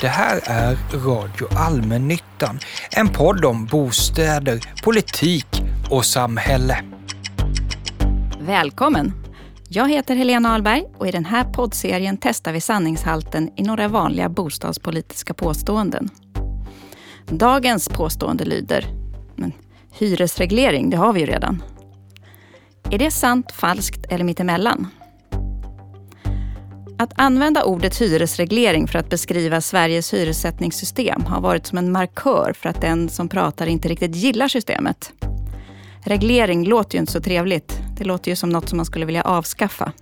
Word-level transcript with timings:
Det 0.00 0.08
här 0.08 0.40
är 0.44 0.76
Radio 1.06 1.48
Allmännyttan, 1.56 2.58
en 2.90 3.08
podd 3.08 3.44
om 3.44 3.66
bostäder, 3.66 4.60
politik 4.84 5.46
och 5.90 6.04
samhälle. 6.04 6.84
Välkommen! 8.40 9.12
Jag 9.68 9.90
heter 9.90 10.16
Helena 10.16 10.52
Ahlberg 10.54 10.84
och 10.98 11.08
i 11.08 11.10
den 11.10 11.24
här 11.24 11.44
poddserien 11.44 12.18
testar 12.20 12.52
vi 12.52 12.60
sanningshalten 12.60 13.50
i 13.56 13.62
några 13.62 13.88
vanliga 13.88 14.28
bostadspolitiska 14.28 15.34
påståenden. 15.34 16.08
Dagens 17.26 17.88
påstående 17.88 18.44
lyder, 18.44 18.86
men 19.36 19.52
hyresreglering, 19.92 20.90
det 20.90 20.96
har 20.96 21.12
vi 21.12 21.20
ju 21.20 21.26
redan. 21.26 21.62
Är 22.90 22.98
det 22.98 23.10
sant, 23.10 23.52
falskt 23.52 24.06
eller 24.08 24.24
mittemellan? 24.24 24.86
Att 27.00 27.12
använda 27.16 27.64
ordet 27.64 28.00
hyresreglering 28.00 28.88
för 28.88 28.98
att 28.98 29.08
beskriva 29.08 29.60
Sveriges 29.60 30.14
hyressättningssystem 30.14 31.24
har 31.24 31.40
varit 31.40 31.66
som 31.66 31.78
en 31.78 31.92
markör 31.92 32.52
för 32.56 32.68
att 32.68 32.80
den 32.80 33.08
som 33.08 33.28
pratar 33.28 33.66
inte 33.66 33.88
riktigt 33.88 34.16
gillar 34.16 34.48
systemet. 34.48 35.12
Reglering 36.04 36.64
låter 36.64 36.94
ju 36.94 37.00
inte 37.00 37.12
så 37.12 37.20
trevligt. 37.20 37.78
Det 37.98 38.04
låter 38.04 38.30
ju 38.30 38.36
som 38.36 38.50
något 38.50 38.68
som 38.68 38.76
man 38.76 38.86
skulle 38.86 39.06
vilja 39.06 39.22
avskaffa. 39.22 39.92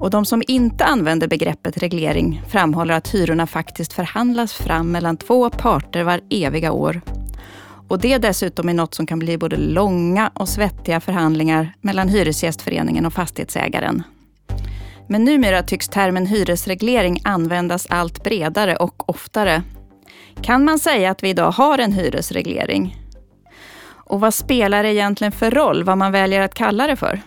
Och 0.00 0.10
de 0.10 0.24
som 0.24 0.42
inte 0.48 0.84
använder 0.84 1.28
begreppet 1.28 1.78
reglering 1.78 2.42
framhåller 2.48 2.94
att 2.94 3.08
hyrorna 3.14 3.46
faktiskt 3.46 3.92
förhandlas 3.92 4.52
fram 4.52 4.90
mellan 4.92 5.16
två 5.16 5.50
parter 5.50 6.02
var 6.02 6.20
eviga 6.30 6.72
år. 6.72 7.00
Och 7.88 7.98
det 7.98 8.18
dessutom 8.18 8.68
är 8.68 8.74
något 8.74 8.94
som 8.94 9.06
kan 9.06 9.18
bli 9.18 9.38
både 9.38 9.56
långa 9.56 10.30
och 10.34 10.48
svettiga 10.48 11.00
förhandlingar 11.00 11.74
mellan 11.80 12.08
Hyresgästföreningen 12.08 13.06
och 13.06 13.12
fastighetsägaren. 13.12 14.02
Men 15.10 15.24
numera 15.24 15.62
tycks 15.62 15.88
termen 15.88 16.26
hyresreglering 16.26 17.20
användas 17.24 17.86
allt 17.90 18.24
bredare 18.24 18.76
och 18.76 19.10
oftare. 19.10 19.62
Kan 20.42 20.64
man 20.64 20.78
säga 20.78 21.10
att 21.10 21.22
vi 21.22 21.28
idag 21.28 21.50
har 21.50 21.78
en 21.78 21.92
hyresreglering? 21.92 22.96
Och 23.88 24.20
vad 24.20 24.34
spelar 24.34 24.82
det 24.82 24.94
egentligen 24.94 25.32
för 25.32 25.50
roll 25.50 25.84
vad 25.84 25.98
man 25.98 26.12
väljer 26.12 26.40
att 26.40 26.54
kalla 26.54 26.86
det 26.86 26.96
för? 26.96 27.20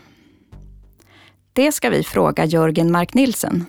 Det 1.53 1.71
ska 1.71 1.89
vi 1.89 2.03
fråga 2.03 2.45
Jörgen 2.45 2.91
Mark 2.91 3.13
Nilsen. 3.13 3.65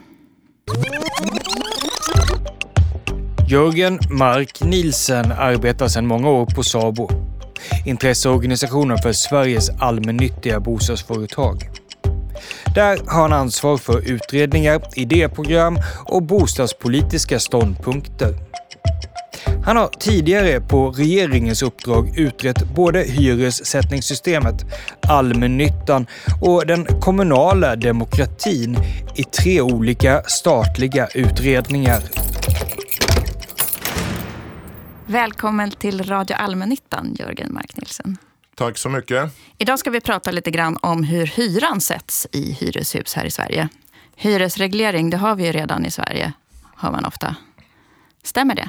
Jörgen 3.48 3.98
Mark 4.10 4.62
Nilsen 4.64 5.32
arbetar 5.32 5.88
sedan 5.88 6.06
många 6.06 6.30
år 6.30 6.46
på 6.46 6.62
SABO, 6.62 7.08
intresseorganisationen 7.86 8.98
för 8.98 9.12
Sveriges 9.12 9.70
allmännyttiga 9.80 10.60
bostadsföretag. 10.60 11.81
Där 12.74 12.98
har 13.06 13.22
han 13.22 13.32
ansvar 13.32 13.76
för 13.76 14.10
utredningar, 14.10 14.82
idéprogram 14.94 15.78
och 16.04 16.22
bostadspolitiska 16.22 17.38
ståndpunkter. 17.38 18.34
Han 19.64 19.76
har 19.76 19.88
tidigare 19.88 20.60
på 20.60 20.90
regeringens 20.90 21.62
uppdrag 21.62 22.18
utrett 22.18 22.74
både 22.74 23.02
hyressättningssystemet, 23.02 24.54
allmännyttan 25.08 26.06
och 26.40 26.66
den 26.66 26.84
kommunala 27.00 27.76
demokratin 27.76 28.76
i 29.14 29.24
tre 29.24 29.60
olika 29.60 30.22
statliga 30.22 31.08
utredningar. 31.14 32.02
Välkommen 35.06 35.70
till 35.70 36.04
Radio 36.04 36.36
Allmännyttan, 36.36 37.16
Jörgen 37.18 37.52
Mark 37.52 37.76
Nilsson. 37.76 38.16
Tack 38.56 38.78
så 38.78 38.88
mycket. 38.88 39.30
Idag 39.58 39.78
ska 39.78 39.90
vi 39.90 40.00
prata 40.00 40.30
lite 40.30 40.50
grann 40.50 40.78
om 40.82 41.02
hur 41.02 41.26
hyran 41.26 41.80
sätts 41.80 42.26
i 42.32 42.52
hyreshus 42.52 43.14
här 43.14 43.24
i 43.24 43.30
Sverige. 43.30 43.68
Hyresreglering, 44.16 45.10
det 45.10 45.16
har 45.16 45.34
vi 45.36 45.46
ju 45.46 45.52
redan 45.52 45.86
i 45.86 45.90
Sverige, 45.90 46.32
hör 46.76 46.90
man 46.90 47.04
ofta. 47.04 47.36
Stämmer 48.22 48.54
det? 48.54 48.68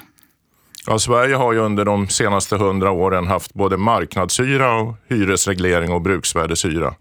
Ja, 0.88 1.00
Sverige 1.00 1.36
har 1.36 1.54
ju 1.54 1.60
under 1.60 1.86
de 1.86 2.08
senaste 2.08 2.58
hundra 2.58 2.92
åren 2.92 3.28
haft 3.28 3.54
både 3.54 3.78
marknadshyra, 3.78 4.76
och 4.76 4.96
hyresreglering 5.08 5.92
och 5.92 6.02
bruksvärdeshyra. 6.02 6.96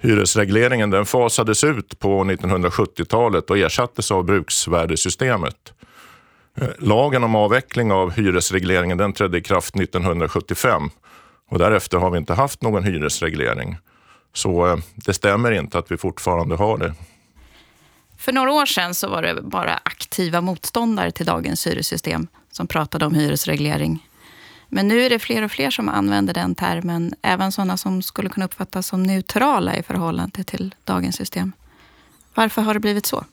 Hyresregleringen 0.00 0.90
den 0.90 1.06
fasades 1.06 1.64
ut 1.64 1.98
på 1.98 2.24
1970-talet 2.24 3.50
och 3.50 3.58
ersattes 3.58 4.10
av 4.10 4.24
bruksvärdesystemet. 4.24 5.72
Eh, 6.60 6.68
lagen 6.78 7.24
om 7.24 7.34
avveckling 7.34 7.92
av 7.92 8.12
hyresregleringen 8.12 8.98
den 8.98 9.12
trädde 9.12 9.38
i 9.38 9.42
kraft 9.42 9.76
1975 9.76 10.90
och 11.48 11.58
därefter 11.58 11.98
har 11.98 12.10
vi 12.10 12.18
inte 12.18 12.34
haft 12.34 12.62
någon 12.62 12.84
hyresreglering. 12.84 13.76
Så 14.32 14.66
eh, 14.66 14.76
det 14.94 15.14
stämmer 15.14 15.52
inte 15.52 15.78
att 15.78 15.90
vi 15.90 15.96
fortfarande 15.96 16.56
har 16.56 16.78
det. 16.78 16.94
För 18.18 18.32
några 18.32 18.52
år 18.52 18.66
sedan 18.66 18.94
så 18.94 19.08
var 19.08 19.22
det 19.22 19.42
bara 19.42 19.80
aktiva 19.82 20.40
motståndare 20.40 21.10
till 21.10 21.26
dagens 21.26 21.66
hyressystem 21.66 22.26
som 22.50 22.66
pratade 22.66 23.06
om 23.06 23.14
hyresreglering. 23.14 24.08
Men 24.68 24.88
nu 24.88 25.02
är 25.02 25.10
det 25.10 25.18
fler 25.18 25.42
och 25.42 25.50
fler 25.50 25.70
som 25.70 25.88
använder 25.88 26.34
den 26.34 26.54
termen, 26.54 27.14
även 27.22 27.52
sådana 27.52 27.76
som 27.76 28.02
skulle 28.02 28.28
kunna 28.28 28.46
uppfattas 28.46 28.86
som 28.86 29.02
neutrala 29.02 29.76
i 29.76 29.82
förhållande 29.82 30.44
till 30.44 30.74
dagens 30.84 31.16
system. 31.16 31.52
Varför 32.34 32.62
har 32.62 32.74
det 32.74 32.80
blivit 32.80 33.06
så? 33.06 33.24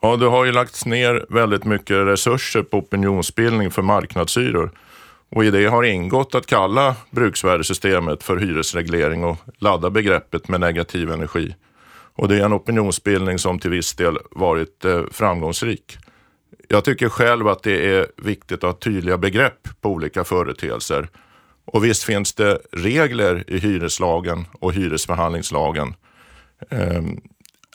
Ja, 0.00 0.16
det 0.16 0.26
har 0.26 0.44
ju 0.44 0.52
lagts 0.52 0.86
ner 0.86 1.26
väldigt 1.28 1.64
mycket 1.64 1.96
resurser 1.96 2.62
på 2.62 2.78
opinionsbildning 2.78 3.70
för 3.70 3.82
marknadshyror. 3.82 4.70
Och 5.34 5.44
i 5.44 5.50
det 5.50 5.66
har 5.66 5.82
ingått 5.82 6.34
att 6.34 6.46
kalla 6.46 6.96
bruksvärdesystemet 7.10 8.22
för 8.22 8.36
hyresreglering 8.36 9.24
och 9.24 9.36
ladda 9.58 9.90
begreppet 9.90 10.48
med 10.48 10.60
negativ 10.60 11.10
energi. 11.10 11.54
Och 12.14 12.28
det 12.28 12.36
är 12.36 12.44
en 12.44 12.52
opinionsbildning 12.52 13.38
som 13.38 13.58
till 13.58 13.70
viss 13.70 13.94
del 13.94 14.18
varit 14.30 14.84
eh, 14.84 15.02
framgångsrik. 15.10 15.96
Jag 16.68 16.84
tycker 16.84 17.08
själv 17.08 17.48
att 17.48 17.62
det 17.62 17.96
är 17.96 18.06
viktigt 18.16 18.56
att 18.56 18.62
ha 18.62 18.72
tydliga 18.72 19.18
begrepp 19.18 19.68
på 19.80 19.88
olika 19.88 20.24
företeelser. 20.24 21.08
Och 21.64 21.84
visst 21.84 22.02
finns 22.02 22.34
det 22.34 22.58
regler 22.72 23.44
i 23.46 23.58
hyreslagen 23.58 24.46
och 24.60 24.72
hyresförhandlingslagen. 24.72 25.94
Ehm, 26.70 27.20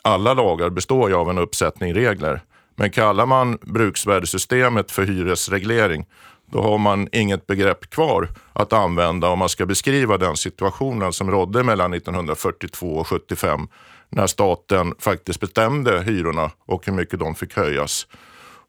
alla 0.02 0.34
lagar 0.34 0.70
består 0.70 1.08
ju 1.10 1.16
av 1.16 1.30
en 1.30 1.38
uppsättning 1.38 1.94
regler. 1.94 2.40
Men 2.76 2.90
kallar 2.90 3.26
man 3.26 3.58
bruksvärdesystemet 3.62 4.90
för 4.90 5.02
hyresreglering 5.02 6.06
då 6.50 6.62
har 6.62 6.78
man 6.78 7.08
inget 7.12 7.46
begrepp 7.46 7.90
kvar 7.90 8.28
att 8.52 8.72
använda 8.72 9.28
om 9.28 9.38
man 9.38 9.48
ska 9.48 9.66
beskriva 9.66 10.18
den 10.18 10.36
situationen 10.36 11.12
som 11.12 11.30
rådde 11.30 11.62
mellan 11.62 11.94
1942 11.94 12.86
och 12.86 13.06
75 13.06 13.68
när 14.08 14.26
staten 14.26 14.94
faktiskt 14.98 15.40
bestämde 15.40 16.02
hyrorna 16.02 16.50
och 16.66 16.86
hur 16.86 16.92
mycket 16.92 17.18
de 17.18 17.34
fick 17.34 17.56
höjas. 17.56 18.06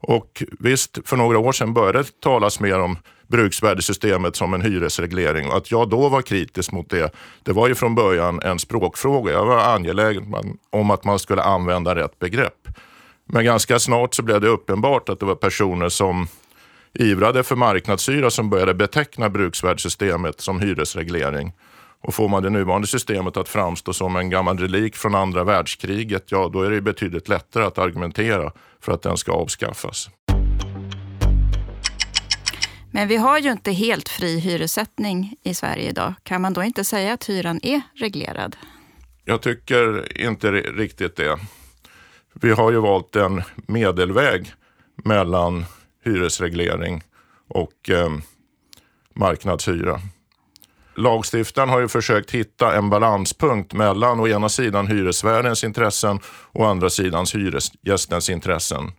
Och 0.01 0.43
visst, 0.59 0.99
för 1.05 1.17
några 1.17 1.39
år 1.39 1.51
sedan 1.51 1.73
började 1.73 1.99
det 1.99 2.21
talas 2.21 2.59
mer 2.59 2.79
om 2.79 2.97
bruksvärdesystemet 3.27 4.35
som 4.35 4.53
en 4.53 4.61
hyresreglering 4.61 5.47
och 5.49 5.57
att 5.57 5.71
jag 5.71 5.89
då 5.89 6.09
var 6.09 6.21
kritisk 6.21 6.71
mot 6.71 6.89
det, 6.89 7.11
det 7.43 7.53
var 7.53 7.67
ju 7.67 7.75
från 7.75 7.95
början 7.95 8.39
en 8.43 8.59
språkfråga. 8.59 9.31
Jag 9.31 9.45
var 9.45 9.75
angelägen 9.75 10.35
om 10.69 10.91
att 10.91 11.03
man 11.03 11.19
skulle 11.19 11.41
använda 11.41 11.95
rätt 11.95 12.19
begrepp. 12.19 12.67
Men 13.25 13.45
ganska 13.45 13.79
snart 13.79 14.13
så 14.13 14.23
blev 14.23 14.41
det 14.41 14.47
uppenbart 14.47 15.09
att 15.09 15.19
det 15.19 15.25
var 15.25 15.35
personer 15.35 15.89
som 15.89 16.27
ivrade 16.93 17.43
för 17.43 17.55
marknadshyra 17.55 18.29
som 18.29 18.49
började 18.49 18.73
beteckna 18.73 19.29
bruksvärdsystemet 19.29 20.41
som 20.41 20.59
hyresreglering. 20.59 21.53
Och 22.01 22.13
får 22.13 22.27
man 22.27 22.43
det 22.43 22.49
nuvarande 22.49 22.87
systemet 22.87 23.37
att 23.37 23.49
framstå 23.49 23.93
som 23.93 24.15
en 24.15 24.29
gammal 24.29 24.57
relik 24.57 24.95
från 24.95 25.15
andra 25.15 25.43
världskriget, 25.43 26.31
ja 26.31 26.49
då 26.53 26.61
är 26.61 26.69
det 26.71 26.81
betydligt 26.81 27.27
lättare 27.27 27.63
att 27.63 27.77
argumentera 27.77 28.51
för 28.81 28.91
att 28.91 29.01
den 29.01 29.17
ska 29.17 29.31
avskaffas. 29.31 30.09
Men 32.91 33.07
vi 33.07 33.15
har 33.15 33.39
ju 33.39 33.51
inte 33.51 33.71
helt 33.71 34.09
fri 34.09 34.39
hyressättning 34.39 35.35
i 35.43 35.53
Sverige 35.53 35.89
idag. 35.89 36.13
Kan 36.23 36.41
man 36.41 36.53
då 36.53 36.63
inte 36.63 36.83
säga 36.83 37.13
att 37.13 37.29
hyran 37.29 37.59
är 37.63 37.81
reglerad? 37.95 38.55
Jag 39.25 39.41
tycker 39.41 40.17
inte 40.21 40.51
riktigt 40.51 41.15
det. 41.15 41.39
Vi 42.33 42.51
har 42.51 42.71
ju 42.71 42.79
valt 42.79 43.15
en 43.15 43.43
medelväg 43.67 44.53
mellan 45.03 45.65
hyresreglering 46.05 47.03
och 47.47 47.89
eh, 47.89 48.09
marknadshyra. 49.15 50.01
Lagstiftaren 50.95 51.69
har 51.69 51.79
ju 51.79 51.87
försökt 51.87 52.31
hitta 52.31 52.75
en 52.75 52.89
balanspunkt 52.89 53.73
mellan 53.73 54.19
å 54.19 54.27
ena 54.27 54.49
sidan 54.49 54.87
hyresvärdens 54.87 55.63
intressen 55.63 56.19
och 56.51 56.61
å 56.61 56.65
andra 56.65 56.89
sidan 56.89 57.25
hyresgästens 57.33 58.29
intressen. 58.29 58.91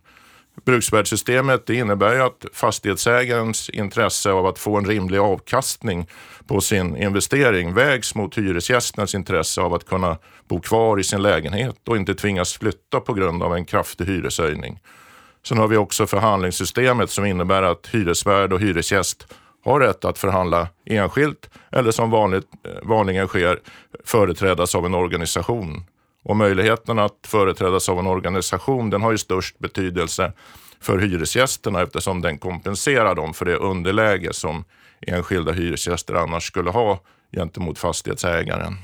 Bruksvärdessystemet 0.65 1.69
innebär 1.69 2.13
ju 2.13 2.21
att 2.21 2.45
fastighetsägarens 2.53 3.69
intresse 3.69 4.31
av 4.31 4.45
att 4.45 4.59
få 4.59 4.77
en 4.77 4.85
rimlig 4.85 5.17
avkastning 5.17 6.07
på 6.47 6.61
sin 6.61 6.97
investering 6.97 7.73
vägs 7.73 8.15
mot 8.15 8.37
hyresgästens 8.37 9.15
intresse 9.15 9.61
av 9.61 9.73
att 9.73 9.85
kunna 9.85 10.17
bo 10.47 10.59
kvar 10.59 10.99
i 10.99 11.03
sin 11.03 11.21
lägenhet 11.21 11.87
och 11.87 11.97
inte 11.97 12.15
tvingas 12.15 12.53
flytta 12.53 12.99
på 12.99 13.13
grund 13.13 13.43
av 13.43 13.55
en 13.55 13.65
kraftig 13.65 14.05
hyreshöjning. 14.05 14.79
Sen 15.43 15.57
har 15.57 15.67
vi 15.67 15.77
också 15.77 16.07
förhandlingssystemet 16.07 17.09
som 17.09 17.25
innebär 17.25 17.63
att 17.63 17.87
hyresvärd 17.87 18.53
och 18.53 18.59
hyresgäst 18.59 19.33
har 19.63 19.79
rätt 19.79 20.05
att 20.05 20.17
förhandla 20.17 20.67
enskilt 20.85 21.49
eller 21.71 21.91
som 21.91 22.09
vanligt, 22.09 22.47
eh, 22.65 22.89
vanligen 22.89 23.27
sker 23.27 23.59
företrädas 24.05 24.75
av 24.75 24.85
en 24.85 24.95
organisation. 24.95 25.83
Och 26.23 26.35
möjligheten 26.35 26.99
att 26.99 27.27
företrädas 27.27 27.89
av 27.89 27.99
en 27.99 28.07
organisation 28.07 28.89
den 28.89 29.01
har 29.01 29.11
ju 29.11 29.17
störst 29.17 29.59
betydelse 29.59 30.33
för 30.79 30.99
hyresgästerna 30.99 31.81
eftersom 31.81 32.21
den 32.21 32.37
kompenserar 32.37 33.15
dem 33.15 33.33
för 33.33 33.45
det 33.45 33.55
underläge 33.55 34.33
som 34.33 34.63
enskilda 35.07 35.51
hyresgäster 35.51 36.13
annars 36.13 36.47
skulle 36.47 36.69
ha 36.69 36.99
gentemot 37.35 37.79
fastighetsägaren. 37.79 38.77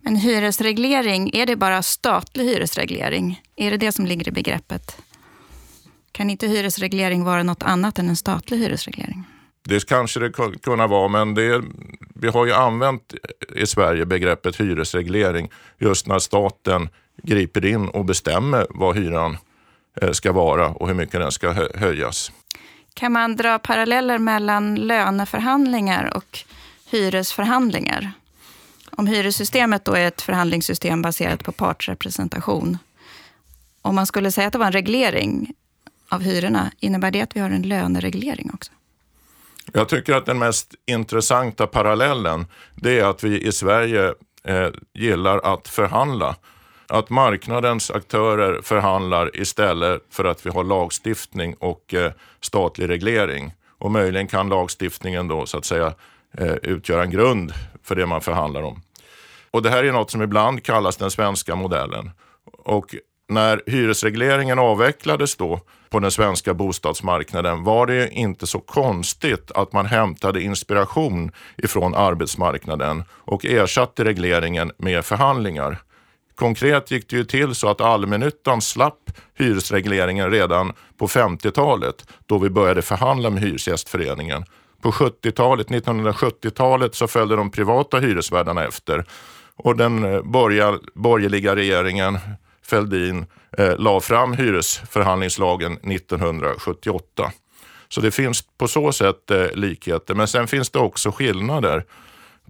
Men 0.00 0.16
hyresreglering, 0.16 1.30
är 1.34 1.46
det 1.46 1.56
bara 1.56 1.82
statlig 1.82 2.44
hyresreglering? 2.44 3.42
Är 3.56 3.70
det 3.70 3.76
det 3.76 3.92
som 3.92 4.06
ligger 4.06 4.28
i 4.28 4.30
begreppet? 4.30 4.98
Kan 6.18 6.30
inte 6.30 6.46
hyresreglering 6.46 7.24
vara 7.24 7.42
något 7.42 7.62
annat 7.62 7.98
än 7.98 8.08
en 8.08 8.16
statlig 8.16 8.58
hyresreglering? 8.58 9.24
Det 9.62 9.86
kanske 9.86 10.20
det 10.20 10.32
kunna 10.62 10.86
vara, 10.86 11.08
men 11.08 11.34
det, 11.34 11.62
vi 12.14 12.28
har 12.28 12.46
ju 12.46 12.52
använt 12.52 13.14
i 13.56 13.66
Sverige 13.66 14.06
begreppet 14.06 14.60
hyresreglering 14.60 15.50
just 15.78 16.06
när 16.06 16.18
staten 16.18 16.88
griper 17.22 17.64
in 17.64 17.88
och 17.88 18.04
bestämmer 18.04 18.66
vad 18.70 18.96
hyran 18.96 19.36
eh, 20.00 20.10
ska 20.10 20.32
vara 20.32 20.68
och 20.68 20.88
hur 20.88 20.94
mycket 20.94 21.20
den 21.20 21.32
ska 21.32 21.68
höjas. 21.74 22.32
Kan 22.94 23.12
man 23.12 23.36
dra 23.36 23.58
paralleller 23.58 24.18
mellan 24.18 24.74
löneförhandlingar 24.74 26.16
och 26.16 26.38
hyresförhandlingar? 26.90 28.12
Om 28.90 29.06
hyressystemet 29.06 29.84
då 29.84 29.94
är 29.94 30.08
ett 30.08 30.22
förhandlingssystem 30.22 31.02
baserat 31.02 31.44
på 31.44 31.52
partsrepresentation. 31.52 32.78
Om 33.82 33.94
man 33.94 34.06
skulle 34.06 34.32
säga 34.32 34.46
att 34.46 34.52
det 34.52 34.58
var 34.58 34.66
en 34.66 34.72
reglering 34.72 35.54
av 36.08 36.22
hyrorna, 36.22 36.72
innebär 36.80 37.10
det 37.10 37.20
att 37.20 37.36
vi 37.36 37.40
har 37.40 37.50
en 37.50 37.62
lönereglering 37.62 38.50
också? 38.54 38.72
Jag 39.72 39.88
tycker 39.88 40.14
att 40.14 40.26
den 40.26 40.38
mest 40.38 40.74
intressanta 40.86 41.66
parallellen, 41.66 42.46
det 42.74 42.98
är 42.98 43.04
att 43.04 43.24
vi 43.24 43.46
i 43.46 43.52
Sverige 43.52 44.14
eh, 44.44 44.68
gillar 44.94 45.38
att 45.38 45.68
förhandla. 45.68 46.36
Att 46.86 47.10
marknadens 47.10 47.90
aktörer 47.90 48.62
förhandlar 48.62 49.40
istället 49.40 50.02
för 50.10 50.24
att 50.24 50.46
vi 50.46 50.50
har 50.50 50.64
lagstiftning 50.64 51.54
och 51.54 51.94
eh, 51.94 52.12
statlig 52.40 52.88
reglering. 52.88 53.54
Och 53.78 53.90
möjligen 53.90 54.26
kan 54.26 54.48
lagstiftningen 54.48 55.28
då 55.28 55.46
så 55.46 55.58
att 55.58 55.64
säga 55.64 55.94
eh, 56.38 56.54
utgöra 56.62 57.02
en 57.02 57.10
grund 57.10 57.52
för 57.82 57.94
det 57.94 58.06
man 58.06 58.20
förhandlar 58.20 58.62
om. 58.62 58.82
Och 59.50 59.62
det 59.62 59.70
här 59.70 59.84
är 59.84 59.92
något 59.92 60.10
som 60.10 60.22
ibland 60.22 60.62
kallas 60.62 60.96
den 60.96 61.10
svenska 61.10 61.54
modellen. 61.54 62.10
Och 62.44 62.94
när 63.28 63.62
hyresregleringen 63.66 64.58
avvecklades 64.58 65.36
då 65.36 65.60
på 65.90 66.00
den 66.00 66.10
svenska 66.10 66.54
bostadsmarknaden 66.54 67.64
var 67.64 67.86
det 67.86 68.08
inte 68.10 68.46
så 68.46 68.60
konstigt 68.60 69.50
att 69.54 69.72
man 69.72 69.86
hämtade 69.86 70.42
inspiration 70.42 71.32
ifrån 71.56 71.94
arbetsmarknaden 71.94 73.04
och 73.10 73.44
ersatte 73.44 74.04
regleringen 74.04 74.72
med 74.78 75.04
förhandlingar. 75.04 75.78
Konkret 76.34 76.90
gick 76.90 77.10
det 77.10 77.16
ju 77.16 77.24
till 77.24 77.54
så 77.54 77.68
att 77.68 77.80
allmännyttan 77.80 78.60
slapp 78.60 79.10
hyresregleringen 79.34 80.30
redan 80.30 80.72
på 80.98 81.06
50-talet 81.06 82.06
då 82.26 82.38
vi 82.38 82.50
började 82.50 82.82
förhandla 82.82 83.30
med 83.30 83.42
Hyresgästföreningen. 83.42 84.44
På 84.82 84.90
70-talet, 84.90 85.68
1970-talet 85.68 86.94
så 86.94 87.08
följde 87.08 87.36
de 87.36 87.50
privata 87.50 87.98
hyresvärdarna 87.98 88.64
efter 88.64 89.04
och 89.56 89.76
den 89.76 90.14
eh, 90.14 90.22
borgerliga 90.94 91.56
regeringen 91.56 92.18
Fälldin 92.68 93.26
eh, 93.58 93.76
la 93.78 94.00
fram 94.00 94.32
hyresförhandlingslagen 94.32 95.72
1978. 95.72 97.32
Så 97.88 98.00
det 98.00 98.10
finns 98.10 98.44
på 98.58 98.68
så 98.68 98.92
sätt 98.92 99.30
eh, 99.30 99.46
likheter, 99.52 100.14
men 100.14 100.28
sen 100.28 100.46
finns 100.46 100.70
det 100.70 100.78
också 100.78 101.10
skillnader. 101.10 101.84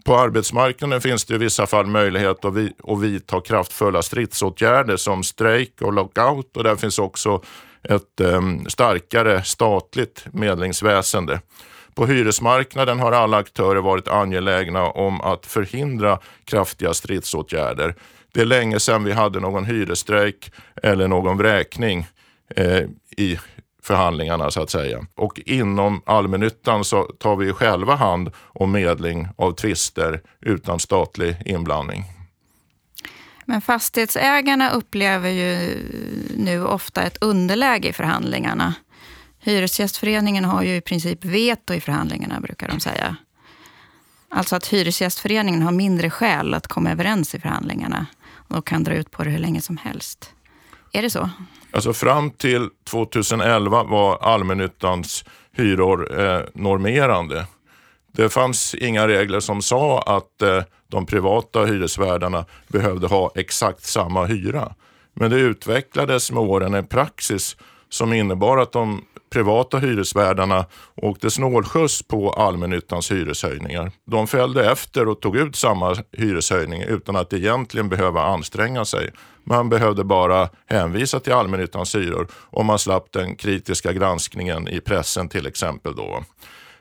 På 0.05 0.17
arbetsmarknaden 0.17 1.00
finns 1.00 1.25
det 1.25 1.35
i 1.35 1.38
vissa 1.38 1.67
fall 1.67 1.87
möjlighet 1.87 2.44
att, 2.44 2.55
vi, 2.55 2.73
att 2.85 3.00
vidta 3.00 3.41
kraftfulla 3.41 4.03
stridsåtgärder 4.03 4.97
som 4.97 5.23
strejk 5.23 5.82
och 5.82 5.93
lockout 5.93 6.56
och 6.56 6.64
där 6.64 6.76
finns 6.76 6.99
också 6.99 7.43
ett 7.82 8.21
eh, 8.21 8.41
starkare 8.69 9.43
statligt 9.43 10.26
medlingsväsende. 10.32 11.41
På 11.94 12.06
hyresmarknaden 12.06 13.00
har 13.00 13.12
alla 13.12 13.37
aktörer 13.37 13.81
varit 13.81 14.09
angelägna 14.09 14.87
om 14.87 15.21
att 15.21 15.47
förhindra 15.47 16.19
kraftiga 16.44 16.94
stridsåtgärder. 16.94 17.94
Det 18.33 18.41
är 18.41 18.45
länge 18.45 18.81
sedan 18.81 19.05
vi 19.05 19.13
hade 19.13 19.41
någon 19.41 19.65
hyresstrejk 19.65 20.53
eller 20.83 21.09
någon 21.09 21.39
vräkning 21.39 22.07
eh, 22.57 22.83
i 23.17 23.39
förhandlingarna 23.83 24.51
så 24.51 24.63
att 24.63 24.71
säga. 24.71 25.07
Och 25.15 25.41
inom 25.47 26.03
allmännyttan 26.07 26.85
så 26.85 27.05
tar 27.05 27.37
vi 27.37 27.53
själva 27.53 27.95
hand 27.95 28.31
om 28.37 28.73
medling 28.73 29.29
av 29.37 29.53
tvister 29.53 30.21
utan 30.41 30.79
statlig 30.81 31.37
inblandning. 31.45 32.05
Men 33.45 33.61
fastighetsägarna 33.61 34.71
upplever 34.71 35.31
ju 35.31 35.77
nu 36.37 36.65
ofta 36.65 37.03
ett 37.03 37.19
underläge 37.21 37.89
i 37.89 37.93
förhandlingarna. 37.93 38.75
Hyresgästföreningen 39.41 40.45
har 40.45 40.63
ju 40.63 40.77
i 40.77 40.81
princip 40.81 41.25
veto 41.25 41.75
i 41.75 41.81
förhandlingarna, 41.81 42.41
brukar 42.41 42.69
de 42.69 42.81
säga. 42.81 43.17
Alltså 44.31 44.57
att 44.57 44.67
Hyresgästföreningen 44.67 45.63
har 45.63 45.73
mindre 45.73 46.11
skäl 46.11 46.55
att 46.55 46.67
komma 46.67 46.91
överens 46.91 47.35
i 47.35 47.41
förhandlingarna 47.41 48.07
och 48.49 48.67
kan 48.67 48.85
dra 48.85 48.95
ut 48.95 49.11
på 49.11 49.25
det 49.25 49.31
hur 49.31 49.39
länge 49.39 49.61
som 49.61 49.77
helst. 49.77 50.35
Är 50.93 51.03
det 51.03 51.11
så? 51.11 51.31
Alltså 51.71 51.93
fram 51.93 52.31
till 52.31 52.69
2011 52.85 53.83
var 53.83 54.17
allmännyttans 54.17 55.25
hyror 55.53 56.21
eh, 56.21 56.41
normerande. 56.55 57.47
Det 58.12 58.29
fanns 58.29 58.75
inga 58.75 59.09
regler 59.09 59.41
som 59.41 59.62
sa 59.62 60.03
att 60.03 60.43
eh, 60.43 60.62
de 60.89 61.06
privata 61.06 61.65
hyresvärdarna 61.65 62.45
behövde 62.69 63.06
ha 63.06 63.33
exakt 63.35 63.85
samma 63.85 64.27
hyra. 64.27 64.75
Men 65.15 65.31
det 65.31 65.37
utvecklades 65.37 66.33
med 66.33 66.43
åren 66.43 66.75
en 66.75 66.87
praxis 66.87 67.56
som 67.89 68.12
innebar 68.12 68.59
att 68.59 68.73
de 68.73 69.05
privata 69.31 69.79
hyresvärdarna 69.79 70.65
åkte 70.97 71.31
snålskjuts 71.31 72.03
på 72.03 72.31
allmännyttans 72.31 73.11
hyreshöjningar. 73.11 73.93
De 74.05 74.27
följde 74.27 74.71
efter 74.71 75.09
och 75.09 75.21
tog 75.21 75.37
ut 75.37 75.57
samma 75.57 75.97
hyreshöjning 76.13 76.83
utan 76.83 77.17
att 77.17 77.33
egentligen 77.33 77.89
behöva 77.89 78.23
anstränga 78.23 78.85
sig. 78.85 79.11
Man 79.45 79.69
behövde 79.69 80.05
bara 80.05 80.49
hänvisa 80.67 81.21
till 81.21 81.33
allmännyttans 81.33 81.95
hyror 81.95 82.29
och 82.33 82.65
man 82.65 82.79
slapp 82.79 83.13
den 83.13 83.37
kritiska 83.37 83.93
granskningen 83.93 84.69
i 84.69 84.81
pressen 84.81 85.29
till 85.29 85.47
exempel. 85.47 85.95
Då. 85.97 86.23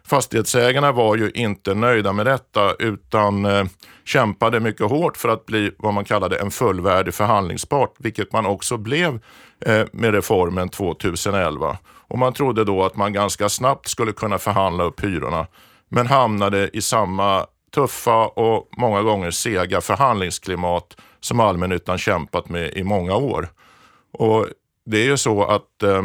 Fastighetsägarna 0.07 0.91
var 0.91 1.15
ju 1.15 1.29
inte 1.29 1.73
nöjda 1.73 2.13
med 2.13 2.25
detta 2.25 2.73
utan 2.79 3.45
eh, 3.45 3.65
kämpade 4.05 4.59
mycket 4.59 4.89
hårt 4.89 5.17
för 5.17 5.29
att 5.29 5.45
bli 5.45 5.71
vad 5.77 5.93
man 5.93 6.05
kallade 6.05 6.37
en 6.37 6.51
fullvärdig 6.51 7.13
förhandlingspart, 7.13 7.93
vilket 7.97 8.31
man 8.31 8.45
också 8.45 8.77
blev 8.77 9.19
eh, 9.65 9.85
med 9.91 10.13
reformen 10.13 10.69
2011. 10.69 11.77
Och 12.07 12.19
man 12.19 12.33
trodde 12.33 12.63
då 12.63 12.83
att 12.83 12.95
man 12.95 13.13
ganska 13.13 13.49
snabbt 13.49 13.87
skulle 13.87 14.11
kunna 14.11 14.37
förhandla 14.37 14.83
upp 14.83 15.03
hyrorna, 15.03 15.47
men 15.89 16.07
hamnade 16.07 16.69
i 16.73 16.81
samma 16.81 17.45
tuffa 17.73 18.27
och 18.27 18.69
många 18.77 19.01
gånger 19.01 19.31
sega 19.31 19.81
förhandlingsklimat 19.81 20.97
som 21.19 21.39
allmännyttan 21.39 21.97
kämpat 21.97 22.49
med 22.49 22.73
i 22.73 22.83
många 22.83 23.15
år. 23.15 23.49
Och 24.11 24.47
det 24.85 24.97
är 24.97 25.05
ju 25.05 25.17
så 25.17 25.43
att 25.43 25.83
eh, 25.83 26.03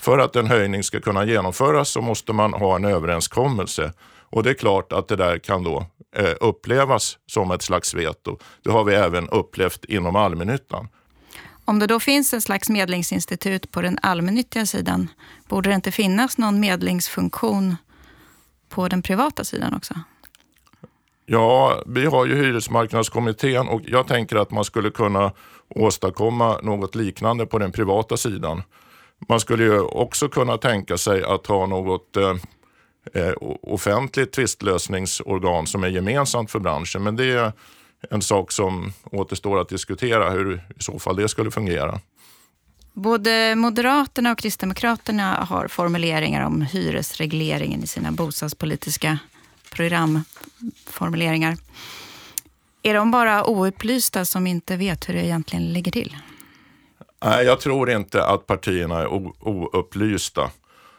för 0.00 0.18
att 0.18 0.36
en 0.36 0.46
höjning 0.46 0.82
ska 0.82 1.00
kunna 1.00 1.24
genomföras 1.24 1.88
så 1.88 2.00
måste 2.00 2.32
man 2.32 2.52
ha 2.52 2.76
en 2.76 2.84
överenskommelse. 2.84 3.92
Och 4.30 4.42
det 4.42 4.50
är 4.50 4.54
klart 4.54 4.92
att 4.92 5.08
det 5.08 5.16
där 5.16 5.38
kan 5.38 5.64
då 5.64 5.86
eh, 6.16 6.34
upplevas 6.40 7.18
som 7.26 7.50
ett 7.50 7.62
slags 7.62 7.94
veto. 7.94 8.38
Det 8.62 8.70
har 8.70 8.84
vi 8.84 8.94
även 8.94 9.28
upplevt 9.28 9.84
inom 9.84 10.16
allmännyttan. 10.16 10.88
Om 11.68 11.78
det 11.78 11.86
då 11.86 12.00
finns 12.00 12.34
en 12.34 12.42
slags 12.42 12.68
medlingsinstitut 12.68 13.70
på 13.70 13.80
den 13.80 13.98
allmännyttiga 14.02 14.66
sidan, 14.66 15.10
borde 15.48 15.68
det 15.68 15.74
inte 15.74 15.92
finnas 15.92 16.38
någon 16.38 16.60
medlingsfunktion 16.60 17.76
på 18.68 18.88
den 18.88 19.02
privata 19.02 19.44
sidan 19.44 19.74
också? 19.74 19.94
Ja, 21.26 21.82
vi 21.86 22.06
har 22.06 22.26
ju 22.26 22.34
Hyresmarknadskommittén 22.34 23.68
och 23.68 23.80
jag 23.84 24.06
tänker 24.06 24.36
att 24.36 24.50
man 24.50 24.64
skulle 24.64 24.90
kunna 24.90 25.32
åstadkomma 25.68 26.60
något 26.62 26.94
liknande 26.94 27.46
på 27.46 27.58
den 27.58 27.72
privata 27.72 28.16
sidan. 28.16 28.62
Man 29.28 29.40
skulle 29.40 29.64
ju 29.64 29.80
också 29.80 30.28
kunna 30.28 30.58
tänka 30.58 30.98
sig 30.98 31.24
att 31.24 31.46
ha 31.46 31.66
något 31.66 32.16
eh, 32.16 33.32
offentligt 33.62 34.32
tvistlösningsorgan 34.32 35.66
som 35.66 35.84
är 35.84 35.88
gemensamt 35.88 36.50
för 36.50 36.58
branschen. 36.58 37.02
Men 37.02 37.16
det 37.16 37.24
är 37.24 37.52
en 38.10 38.22
sak 38.22 38.52
som 38.52 38.92
återstår 39.04 39.60
att 39.60 39.68
diskutera 39.68 40.30
hur 40.30 40.54
i 40.54 40.82
så 40.82 40.98
fall 40.98 41.16
det 41.16 41.28
skulle 41.28 41.50
fungera. 41.50 42.00
Både 42.92 43.54
Moderaterna 43.56 44.32
och 44.32 44.38
Kristdemokraterna 44.38 45.34
har 45.34 45.68
formuleringar 45.68 46.46
om 46.46 46.62
hyresregleringen 46.62 47.82
i 47.82 47.86
sina 47.86 48.12
bostadspolitiska 48.12 49.18
programformuleringar. 49.70 51.56
Är 52.82 52.94
de 52.94 53.10
bara 53.10 53.44
oupplysta 53.44 54.24
som 54.24 54.46
inte 54.46 54.76
vet 54.76 55.08
hur 55.08 55.14
det 55.14 55.24
egentligen 55.24 55.72
ligger 55.72 55.92
till? 55.92 56.16
Nej, 57.24 57.44
jag 57.44 57.60
tror 57.60 57.90
inte 57.90 58.24
att 58.24 58.46
partierna 58.46 59.00
är 59.00 59.08
oupplysta 59.46 60.50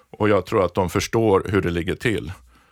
och 0.10 0.30
jag 0.30 0.46
tror 0.46 0.66
att 0.66 0.74
de 0.74 0.90
förstår 0.90 1.46
hur 1.50 1.62
det 1.62 1.70
ligger 1.70 1.96
till. 1.96 2.32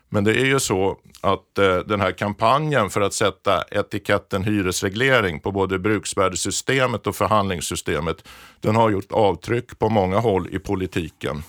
Men 0.10 0.24
det 0.24 0.32
är 0.32 0.46
ju 0.46 0.60
så 0.60 0.98
att 1.22 1.58
eh, 1.58 1.78
den 1.78 2.02
här 2.02 2.12
kampanjen 2.12 2.90
för 2.90 3.02
att 3.02 3.14
sätta 3.14 3.64
etiketten 3.72 4.44
hyresreglering 4.44 5.40
på 5.40 5.52
både 5.52 5.80
bruksvärdessystemet 5.80 7.08
och 7.08 7.16
förhandlingssystemet, 7.16 8.28
den 8.62 8.76
har 8.76 8.90
gjort 8.90 9.12
avtryck 9.12 9.80
på 9.80 9.90
många 9.90 10.20
håll 10.20 10.48
i 10.52 10.60
politiken 10.60 11.44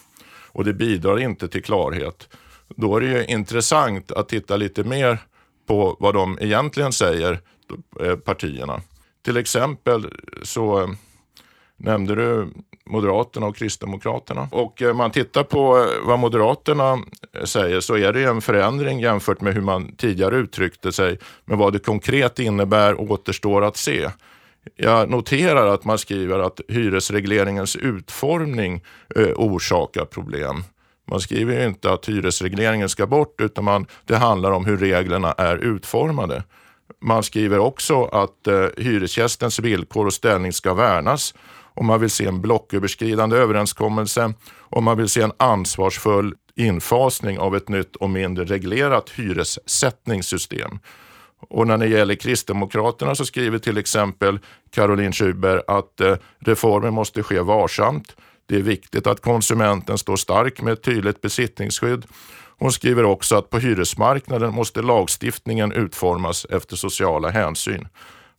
och 0.52 0.64
det 0.64 0.72
bidrar 0.72 1.20
inte 1.20 1.48
till 1.48 1.62
klarhet. 1.62 2.28
Då 2.76 2.96
är 2.96 3.00
det 3.00 3.06
ju 3.06 3.24
intressant 3.24 4.12
att 4.12 4.28
titta 4.28 4.56
lite 4.56 4.84
mer 4.84 5.18
på 5.66 5.96
vad 6.00 6.14
de 6.14 6.38
egentligen 6.40 6.92
säger, 6.92 7.40
eh, 8.00 8.16
partierna. 8.16 8.80
Till 9.24 9.36
exempel 9.36 10.14
så 10.42 10.80
eh, 10.80 10.88
nämnde 11.76 12.14
du 12.14 12.52
Moderaterna 12.88 13.46
och 13.46 13.56
Kristdemokraterna. 13.56 14.48
Och 14.52 14.82
eh, 14.82 14.94
man 14.94 15.10
tittar 15.10 15.42
på 15.42 15.78
eh, 15.78 16.06
vad 16.06 16.18
Moderaterna 16.18 16.92
eh, 17.36 17.44
säger 17.44 17.80
så 17.80 17.96
är 17.96 18.12
det 18.12 18.24
en 18.24 18.40
förändring 18.40 19.00
jämfört 19.00 19.40
med 19.40 19.54
hur 19.54 19.60
man 19.60 19.96
tidigare 19.96 20.36
uttryckte 20.36 20.92
sig. 20.92 21.18
Men 21.44 21.58
vad 21.58 21.72
det 21.72 21.78
konkret 21.78 22.38
innebär 22.38 23.00
återstår 23.12 23.64
att 23.64 23.76
se. 23.76 24.10
Jag 24.76 25.10
noterar 25.10 25.66
att 25.66 25.84
man 25.84 25.98
skriver 25.98 26.38
att 26.38 26.60
hyresregleringens 26.68 27.76
utformning 27.76 28.84
orsakar 29.36 30.04
problem. 30.04 30.64
Man 31.10 31.20
skriver 31.20 31.66
inte 31.66 31.92
att 31.92 32.08
hyresregleringen 32.08 32.88
ska 32.88 33.06
bort 33.06 33.40
utan 33.40 33.64
man, 33.64 33.86
det 34.04 34.16
handlar 34.16 34.50
om 34.50 34.64
hur 34.64 34.76
reglerna 34.76 35.32
är 35.32 35.56
utformade. 35.56 36.42
Man 37.00 37.22
skriver 37.22 37.58
också 37.58 38.04
att 38.04 38.46
eh, 38.46 38.66
hyresgästens 38.76 39.58
villkor 39.58 40.06
och 40.06 40.12
ställning 40.12 40.52
ska 40.52 40.74
värnas 40.74 41.34
om 41.78 41.86
man 41.86 42.00
vill 42.00 42.10
se 42.10 42.26
en 42.26 42.40
blocköverskridande 42.40 43.36
överenskommelse 43.36 44.34
och 44.58 44.82
man 44.82 44.96
vill 44.96 45.08
se 45.08 45.22
en 45.22 45.32
ansvarsfull 45.36 46.34
infasning 46.56 47.38
av 47.38 47.56
ett 47.56 47.68
nytt 47.68 47.96
och 47.96 48.10
mindre 48.10 48.44
reglerat 48.44 49.10
hyressättningssystem. 49.10 50.78
Och 51.40 51.66
när 51.66 51.78
det 51.78 51.88
gäller 51.88 52.14
Kristdemokraterna 52.14 53.14
så 53.14 53.24
skriver 53.24 53.58
till 53.58 53.78
exempel 53.78 54.38
Caroline 54.70 55.12
Schuber 55.12 55.62
att 55.68 56.00
eh, 56.00 56.16
reformen 56.38 56.94
måste 56.94 57.22
ske 57.22 57.40
varsamt. 57.40 58.16
Det 58.46 58.56
är 58.56 58.62
viktigt 58.62 59.06
att 59.06 59.20
konsumenten 59.20 59.98
står 59.98 60.16
stark 60.16 60.62
med 60.62 60.72
ett 60.72 60.82
tydligt 60.82 61.20
besittningsskydd. 61.20 62.06
Hon 62.58 62.72
skriver 62.72 63.04
också 63.04 63.36
att 63.36 63.50
på 63.50 63.58
hyresmarknaden 63.58 64.54
måste 64.54 64.82
lagstiftningen 64.82 65.72
utformas 65.72 66.46
efter 66.50 66.76
sociala 66.76 67.28
hänsyn. 67.28 67.88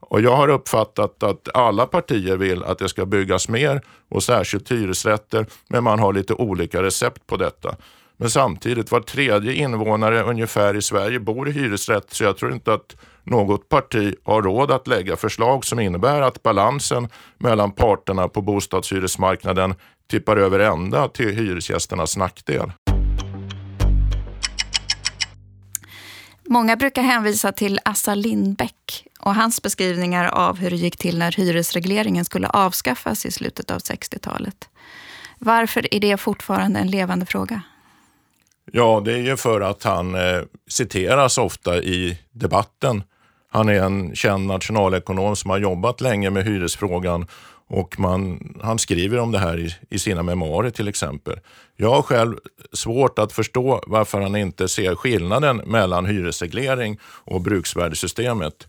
Och 0.10 0.22
jag 0.22 0.36
har 0.36 0.48
uppfattat 0.48 1.24
att 1.24 1.50
alla 1.54 1.86
partier 1.86 2.38
vill 2.38 2.64
att 2.64 2.80
det 2.80 2.90
ska 2.90 3.06
byggas 3.06 3.50
mer 3.50 3.82
och 4.10 4.24
särskilt 4.24 4.72
hyresrätter, 4.72 5.46
men 5.68 5.84
man 5.84 6.00
har 6.00 6.14
lite 6.14 6.34
olika 6.34 6.84
recept 6.84 7.28
på 7.28 7.38
detta. 7.38 7.76
Men 8.18 8.30
samtidigt, 8.30 8.92
var 8.92 9.00
tredje 9.00 9.54
invånare 9.54 10.24
ungefär 10.24 10.76
i 10.76 10.82
Sverige 10.82 11.20
bor 11.20 11.50
i 11.50 11.52
hyresrätt, 11.52 12.06
så 12.10 12.24
jag 12.24 12.38
tror 12.38 12.54
inte 12.54 12.74
att 12.74 12.96
något 13.24 13.70
parti 13.70 14.16
har 14.24 14.42
råd 14.42 14.72
att 14.72 14.88
lägga 14.88 15.16
förslag 15.16 15.66
som 15.66 15.80
innebär 15.80 16.22
att 16.22 16.44
balansen 16.44 17.08
mellan 17.38 17.72
parterna 17.72 18.28
på 18.28 18.42
bostadshyresmarknaden 18.42 19.76
tippar 20.10 20.38
över 20.38 20.60
ända 20.60 21.08
till 21.08 21.36
hyresgästernas 21.36 22.18
nackdel. 22.18 22.72
Många 26.52 26.76
brukar 26.76 27.02
hänvisa 27.02 27.52
till 27.52 27.80
Assa 27.86 28.16
Lindbeck 28.16 29.08
och 29.20 29.36
hans 29.36 29.62
beskrivningar 29.62 30.26
av 30.26 30.58
hur 30.58 30.70
det 30.70 30.76
gick 30.76 30.98
till 30.98 31.18
när 31.20 31.32
hyresregleringen 31.32 32.26
skulle 32.26 32.48
avskaffas 32.48 33.26
i 33.26 33.32
slutet 33.32 33.72
av 33.72 33.78
60-talet. 33.78 34.70
Varför 35.40 35.94
är 35.94 36.00
det 36.00 36.18
fortfarande 36.18 36.80
en 36.80 36.88
levande 36.88 37.26
fråga? 37.26 37.62
Ja, 38.72 39.02
det 39.06 39.14
är 39.14 39.18
ju 39.18 39.38
för 39.38 39.62
att 39.62 39.84
han 39.84 40.16
eh, 40.16 40.42
citeras 40.70 41.38
ofta 41.38 41.78
i 41.78 42.20
debatten. 42.32 43.04
Han 43.52 43.70
är 43.70 43.82
en 43.82 44.16
känd 44.16 44.48
nationalekonom 44.48 45.36
som 45.36 45.50
har 45.50 45.58
jobbat 45.58 46.02
länge 46.02 46.30
med 46.30 46.46
hyresfrågan 46.46 47.28
och 47.70 48.00
man, 48.00 48.40
han 48.62 48.80
skriver 48.80 49.20
om 49.20 49.32
det 49.32 49.40
här 49.40 49.60
i, 49.60 49.76
i, 49.90 50.00
sina 50.00 50.24
memoarer 50.24 50.70
till 50.70 50.88
exempel. 50.88 51.40
Jag 51.76 51.90
har 51.90 52.02
själv 52.02 52.38
svårt 52.74 53.20
att 53.20 53.32
förstå 53.32 53.84
varför 53.88 54.22
han 54.22 54.36
inte 54.36 54.68
ser 54.68 54.96
skillnaden 54.96 55.58
mellan 55.58 56.06
hyresreglering 56.06 57.00
och 57.04 57.42
bruksvärdessystemet. 57.42 58.68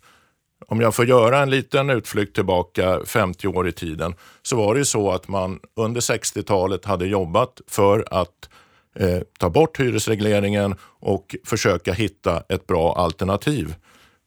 Om 0.67 0.81
jag 0.81 0.95
får 0.95 1.05
göra 1.05 1.39
en 1.39 1.51
liten 1.51 1.91
utflykt 1.91 2.35
tillbaka 2.35 3.01
50 3.07 3.49
år 3.49 3.69
i 3.69 3.73
tiden 3.73 4.15
så 4.43 4.57
var 4.57 4.75
det 4.75 4.79
ju 4.79 4.85
så 4.85 5.11
att 5.11 5.29
man 5.29 5.61
under 5.77 6.01
60-talet 6.01 6.85
hade 6.85 7.07
jobbat 7.07 7.61
för 7.69 8.05
att 8.11 8.49
eh, 8.97 9.21
ta 9.39 9.51
bort 9.51 9.81
hyresregleringen 9.81 10.75
och 10.83 11.37
försöka 11.45 11.93
hitta 11.93 12.43
ett 12.49 12.67
bra 12.67 12.95
alternativ. 12.95 13.75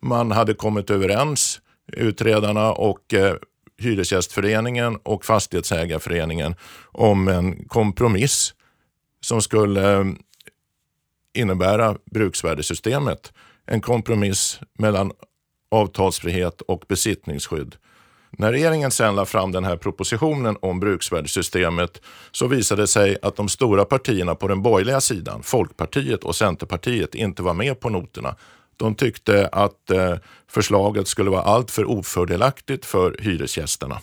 Man 0.02 0.32
hade 0.32 0.54
kommit 0.54 0.90
överens, 0.90 1.62
utredarna 1.92 2.72
och 2.72 3.14
eh, 3.14 3.36
Hyresgästföreningen 3.84 4.96
och 5.04 5.26
Fastighetsägarföreningen 5.26 6.56
om 6.92 7.28
en 7.28 7.66
kompromiss 7.68 8.54
som 9.22 9.42
skulle 9.42 10.00
eh, 10.00 10.06
innebära 11.34 11.98
bruksvärdessystemet. 12.12 13.34
En 13.66 13.82
kompromiss 13.82 14.60
mellan 14.80 15.12
avtalsfrihet 15.72 16.62
och 16.62 16.84
besittningsskydd. 16.88 17.76
När 18.38 18.52
regeringen 18.52 18.92
sen 18.92 19.16
lade 19.16 19.26
fram 19.26 19.52
den 19.52 19.64
här 19.64 19.78
propositionen 19.78 20.58
om 20.62 20.80
bruksvärdessystemet 20.80 22.02
så 22.32 22.48
visade 22.48 22.82
det 22.82 22.88
sig 22.88 23.18
att 23.22 23.36
de 23.36 23.50
stora 23.50 23.86
partierna 23.86 24.36
på 24.36 24.48
den 24.48 24.62
borgerliga 24.62 25.02
sidan, 25.02 25.44
Folkpartiet 25.44 26.24
och 26.24 26.36
Centerpartiet, 26.36 27.16
inte 27.16 27.44
var 27.44 27.54
med 27.54 27.80
på 27.80 27.90
noterna. 27.90 28.36
De 28.78 28.96
tyckte 28.96 29.48
att 29.48 29.90
eh, 29.90 30.16
förslaget 30.48 31.08
skulle 31.08 31.30
vara 31.30 31.42
alltför 31.42 31.86
ofördelaktigt 31.86 32.86
för 32.86 33.16
hyresgästerna. 33.20 34.02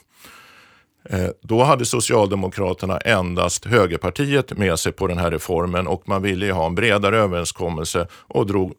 Eh, 1.04 1.28
då 1.42 1.62
hade 1.62 1.84
Socialdemokraterna 1.84 2.98
endast 2.98 3.64
högerpartiet 3.64 4.58
med 4.58 4.78
sig 4.78 4.92
på 4.92 5.06
den 5.06 5.18
här 5.18 5.30
reformen 5.30 5.86
och 5.86 6.08
man 6.08 6.22
ville 6.22 6.52
ha 6.52 6.66
en 6.66 6.74
bredare 6.74 7.18
överenskommelse 7.18 8.06
och 8.12 8.46
drog 8.46 8.72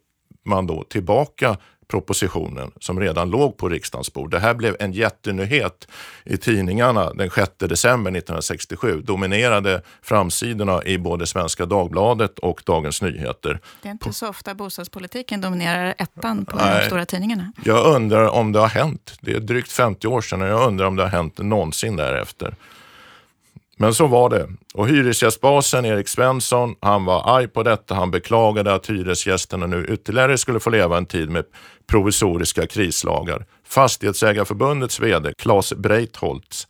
man 0.44 0.66
då 0.66 0.84
tillbaka 0.84 1.56
propositionen 1.92 2.70
som 2.80 3.00
redan 3.00 3.30
låg 3.30 3.56
på 3.56 3.68
riksdagens 3.68 4.12
bord. 4.12 4.30
Det 4.30 4.38
här 4.38 4.54
blev 4.54 4.76
en 4.80 4.92
jättenyhet 4.92 5.88
i 6.24 6.36
tidningarna 6.36 7.12
den 7.12 7.30
6 7.30 7.52
december 7.58 8.10
1967. 8.10 9.02
Dominerade 9.02 9.82
framsidorna 10.02 10.84
i 10.84 10.98
både 10.98 11.26
Svenska 11.26 11.66
Dagbladet 11.66 12.38
och 12.38 12.62
Dagens 12.66 13.02
Nyheter. 13.02 13.60
Det 13.82 13.88
är 13.88 13.92
inte 13.92 14.12
så 14.12 14.28
ofta 14.28 14.54
bostadspolitiken 14.54 15.40
dominerar 15.40 15.94
ettan 15.98 16.44
på 16.44 16.56
Nej, 16.56 16.80
de 16.80 16.86
stora 16.86 17.06
tidningarna. 17.06 17.52
Jag 17.64 17.86
undrar 17.86 18.28
om 18.28 18.52
det 18.52 18.58
har 18.58 18.68
hänt. 18.68 19.14
Det 19.20 19.32
är 19.32 19.40
drygt 19.40 19.72
50 19.72 20.06
år 20.06 20.20
sedan 20.20 20.42
och 20.42 20.48
jag 20.48 20.68
undrar 20.68 20.86
om 20.86 20.96
det 20.96 21.02
har 21.02 21.10
hänt 21.10 21.38
någonsin 21.38 21.96
därefter. 21.96 22.54
Men 23.76 23.94
så 23.94 24.06
var 24.06 24.30
det. 24.30 24.48
Och 24.74 24.88
hyresgästbasen 24.88 25.84
Erik 25.84 26.08
Svensson, 26.08 26.74
han 26.80 27.04
var 27.04 27.36
arg 27.36 27.48
på 27.48 27.62
detta. 27.62 27.94
Han 27.94 28.10
beklagade 28.10 28.74
att 28.74 28.90
hyresgästerna 28.90 29.66
nu 29.66 29.86
ytterligare 29.88 30.38
skulle 30.38 30.60
få 30.60 30.70
leva 30.70 30.96
en 30.96 31.06
tid 31.06 31.30
med 31.30 31.44
provisoriska 31.86 32.66
krislagar. 32.66 33.46
Fastighetsägarförbundets 33.68 35.00
vd 35.00 35.34
Claes 35.38 35.72
Breitholtz 35.72 36.66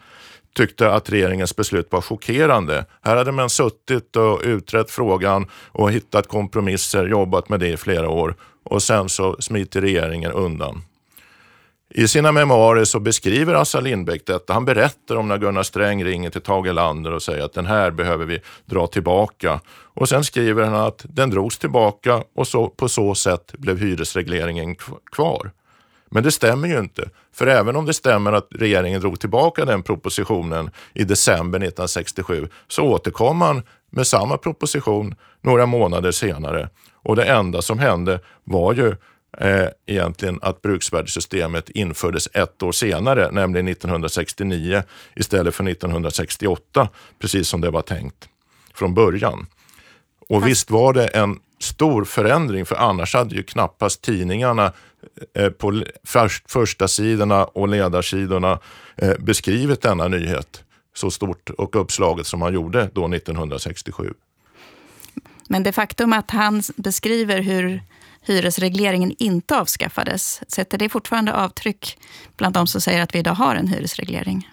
tyckte 0.54 0.92
att 0.92 1.10
regeringens 1.10 1.56
beslut 1.56 1.88
var 1.90 2.00
chockerande. 2.00 2.84
Här 3.02 3.16
hade 3.16 3.32
man 3.32 3.50
suttit 3.50 4.16
och 4.16 4.40
utrett 4.44 4.90
frågan 4.90 5.46
och 5.72 5.92
hittat 5.92 6.28
kompromisser, 6.28 7.06
jobbat 7.06 7.48
med 7.48 7.60
det 7.60 7.68
i 7.68 7.76
flera 7.76 8.08
år 8.08 8.34
och 8.64 8.82
sen 8.82 9.08
så 9.08 9.36
smiter 9.40 9.80
regeringen 9.80 10.32
undan. 10.32 10.82
I 11.94 12.08
sina 12.08 12.32
memoarer 12.32 12.84
så 12.84 13.00
beskriver 13.00 13.54
Assar 13.54 13.80
Lindbeck 13.80 14.26
detta. 14.26 14.52
Han 14.52 14.64
berättar 14.64 15.16
om 15.16 15.28
när 15.28 15.38
Gunnar 15.38 15.62
Sträng 15.62 16.04
ringer 16.04 16.30
till 16.30 16.40
Tage 16.40 16.66
Erlander 16.66 17.12
och 17.12 17.22
säger 17.22 17.44
att 17.44 17.52
den 17.52 17.66
här 17.66 17.90
behöver 17.90 18.24
vi 18.24 18.40
dra 18.64 18.86
tillbaka. 18.86 19.60
Och 19.68 20.08
sen 20.08 20.24
skriver 20.24 20.64
han 20.64 20.74
att 20.74 21.04
den 21.08 21.30
drogs 21.30 21.58
tillbaka 21.58 22.22
och 22.34 22.48
så, 22.48 22.68
på 22.68 22.88
så 22.88 23.14
sätt 23.14 23.52
blev 23.52 23.78
hyresregleringen 23.78 24.76
kvar. 25.12 25.50
Men 26.10 26.22
det 26.22 26.30
stämmer 26.30 26.68
ju 26.68 26.78
inte. 26.78 27.08
För 27.34 27.46
även 27.46 27.76
om 27.76 27.86
det 27.86 27.94
stämmer 27.94 28.32
att 28.32 28.48
regeringen 28.50 29.00
drog 29.00 29.20
tillbaka 29.20 29.64
den 29.64 29.82
propositionen 29.82 30.70
i 30.94 31.04
december 31.04 31.58
1967 31.58 32.48
så 32.68 32.82
återkom 32.82 33.36
man 33.36 33.62
med 33.90 34.06
samma 34.06 34.36
proposition 34.36 35.14
några 35.40 35.66
månader 35.66 36.10
senare. 36.10 36.68
Och 36.94 37.16
det 37.16 37.24
enda 37.24 37.62
som 37.62 37.78
hände 37.78 38.20
var 38.44 38.74
ju 38.74 38.94
eh, 39.38 39.66
egentligen 39.86 40.38
att 40.42 40.62
bruksvärdessystemet 40.62 41.70
infördes 41.70 42.28
ett 42.32 42.62
år 42.62 42.72
senare, 42.72 43.30
nämligen 43.30 43.68
1969 43.68 44.82
istället 45.16 45.54
för 45.54 45.68
1968, 45.68 46.88
precis 47.18 47.48
som 47.48 47.60
det 47.60 47.70
var 47.70 47.82
tänkt 47.82 48.28
från 48.74 48.94
början. 48.94 49.46
Och 50.28 50.40
Fast... 50.40 50.50
visst 50.50 50.70
var 50.70 50.92
det 50.92 51.06
en 51.06 51.38
stor 51.60 52.04
förändring, 52.04 52.66
för 52.66 52.76
annars 52.76 53.14
hade 53.14 53.34
ju 53.34 53.42
knappast 53.42 54.02
tidningarna 54.02 54.72
eh, 55.34 55.50
på 55.50 55.84
först, 56.04 56.50
första 56.50 56.88
sidorna 56.88 57.44
och 57.44 57.68
ledarsidorna 57.68 58.58
eh, 58.96 59.14
beskrivit 59.18 59.82
denna 59.82 60.08
nyhet 60.08 60.64
så 60.94 61.10
stort 61.10 61.50
och 61.50 61.76
uppslaget 61.76 62.26
som 62.26 62.40
man 62.40 62.54
gjorde 62.54 62.90
då 62.92 63.14
1967. 63.14 64.14
Men 65.48 65.62
det 65.62 65.72
faktum 65.72 66.12
att 66.12 66.30
han 66.30 66.62
beskriver 66.76 67.40
hur 67.40 67.82
hyresregleringen 68.22 69.14
inte 69.18 69.56
avskaffades, 69.58 70.42
sätter 70.48 70.78
det 70.78 70.88
fortfarande 70.88 71.34
avtryck 71.34 71.98
bland 72.36 72.54
de 72.54 72.66
som 72.66 72.80
säger 72.80 73.02
att 73.02 73.14
vi 73.14 73.18
idag 73.18 73.34
har 73.34 73.54
en 73.54 73.68
hyresreglering? 73.68 74.48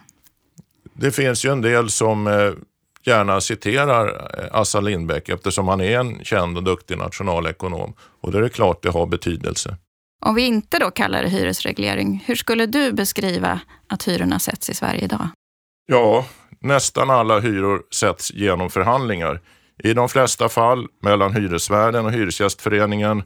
Det 0.93 1.11
finns 1.11 1.45
ju 1.45 1.51
en 1.51 1.61
del 1.61 1.89
som 1.89 2.27
eh, 2.27 2.51
gärna 3.03 3.41
citerar 3.41 4.07
eh, 4.07 4.59
Assar 4.59 4.81
Lindbeck 4.81 5.29
eftersom 5.29 5.67
han 5.67 5.81
är 5.81 5.99
en 5.99 6.23
känd 6.23 6.57
och 6.57 6.63
duktig 6.63 6.97
nationalekonom. 6.97 7.93
Och 8.21 8.31
då 8.31 8.37
är 8.37 8.41
det 8.41 8.49
klart 8.49 8.83
det 8.83 8.89
har 8.89 9.05
betydelse. 9.05 9.77
Om 10.25 10.35
vi 10.35 10.41
inte 10.41 10.79
då 10.79 10.91
kallar 10.91 11.23
det 11.23 11.29
hyresreglering, 11.29 12.23
hur 12.27 12.35
skulle 12.35 12.65
du 12.65 12.91
beskriva 12.91 13.59
att 13.87 14.07
hyrorna 14.07 14.39
sätts 14.39 14.69
i 14.69 14.73
Sverige 14.73 15.03
idag? 15.03 15.29
Ja, 15.85 16.25
nästan 16.59 17.09
alla 17.09 17.39
hyror 17.39 17.81
sätts 17.91 18.33
genom 18.33 18.69
förhandlingar. 18.69 19.41
I 19.83 19.93
de 19.93 20.09
flesta 20.09 20.49
fall 20.49 20.87
mellan 21.01 21.35
hyresvärden 21.35 22.05
och 22.05 22.11
Hyresgästföreningen. 22.11 23.23